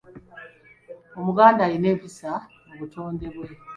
Omuganda 1.19 1.61
ayina 1.65 1.87
empisa 1.93 2.31
mu 2.67 2.73
butonde 2.79 3.25
bwe. 3.33 3.47